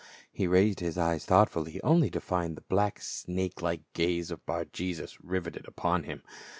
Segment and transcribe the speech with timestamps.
[0.31, 4.65] He raised his eyes thoughtfully only to find the black snake like gaze of Bar
[4.65, 6.23] Jesus riveted upon him.